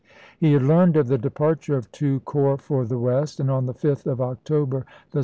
[0.39, 3.73] He had learned of the departure of two corps for the West, and on the
[3.75, 5.19] 5th of October the im.